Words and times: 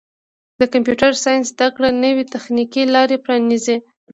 د 0.59 0.61
کمپیوټر 0.73 1.11
ساینس 1.23 1.45
زدهکړه 1.53 1.89
نوې 2.03 2.23
تخنیکي 2.33 2.83
لارې 2.95 3.17
پرانیزي. 3.25 3.77